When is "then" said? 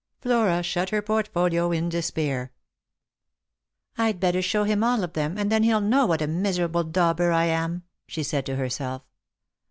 5.51-5.61